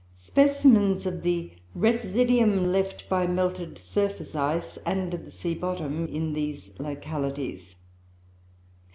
specimens 0.15 1.05
of 1.05 1.21
the 1.21 1.51
residuum 1.75 2.71
left 2.71 3.07
by 3.07 3.27
melted 3.27 3.77
surface 3.77 4.35
ice, 4.35 4.77
and 4.83 5.13
of 5.13 5.23
the 5.25 5.29
sea 5.29 5.53
bottom 5.53 6.07
in 6.07 6.33
these 6.33 6.73
localities. 6.79 7.75